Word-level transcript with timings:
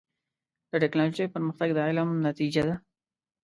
د 0.69 0.71
ټکنالوجۍ 0.83 1.25
پرمختګ 1.33 1.69
د 1.73 1.79
علم 1.87 2.09
نتیجه 2.27 2.61
ده. 2.67 2.75